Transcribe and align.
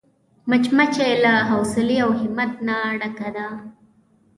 مچمچۍ 0.49 1.11
له 1.23 1.33
حوصلې 1.49 1.97
او 2.05 2.09
همت 2.19 2.51
نه 2.67 2.77
ډکه 2.99 3.29
ده 3.35 3.47